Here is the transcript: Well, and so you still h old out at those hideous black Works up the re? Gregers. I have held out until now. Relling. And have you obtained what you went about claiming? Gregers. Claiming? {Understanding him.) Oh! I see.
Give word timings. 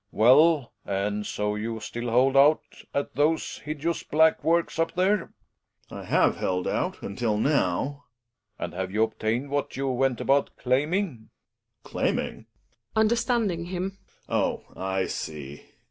Well, 0.11 0.73
and 0.83 1.27
so 1.27 1.53
you 1.53 1.79
still 1.79 2.09
h 2.09 2.11
old 2.15 2.35
out 2.35 2.63
at 2.91 3.13
those 3.13 3.59
hideous 3.59 4.01
black 4.01 4.43
Works 4.43 4.79
up 4.79 4.93
the 4.95 5.03
re? 5.03 5.17
Gregers. 5.17 5.31
I 5.91 6.03
have 6.05 6.37
held 6.37 6.67
out 6.67 7.03
until 7.03 7.37
now. 7.37 8.05
Relling. 8.59 8.65
And 8.65 8.73
have 8.73 8.91
you 8.91 9.03
obtained 9.03 9.51
what 9.51 9.77
you 9.77 9.89
went 9.89 10.19
about 10.19 10.57
claiming? 10.57 11.29
Gregers. 11.83 11.91
Claiming? 12.15 12.45
{Understanding 12.95 13.65
him.) 13.65 13.99
Oh! 14.27 14.63
I 14.75 15.05
see. 15.05 15.65